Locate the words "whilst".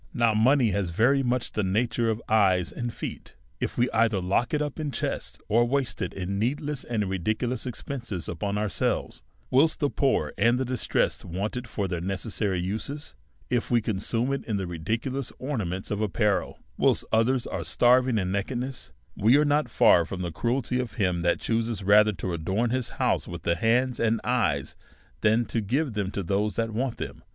9.51-9.79